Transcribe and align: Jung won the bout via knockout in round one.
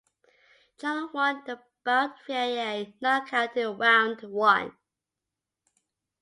Jung 0.81 1.11
won 1.13 1.43
the 1.45 1.61
bout 1.83 2.23
via 2.25 2.91
knockout 3.01 3.55
in 3.55 3.77
round 3.77 4.21
one. 4.23 4.75